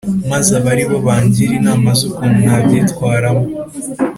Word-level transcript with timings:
maze 0.31 0.49
aba 0.59 0.69
ari 0.73 0.83
bo 0.89 0.97
bangira 1.07 1.51
inama 1.59 1.89
z’ukuntu 1.99 2.39
nabyitwaramo 2.47 3.45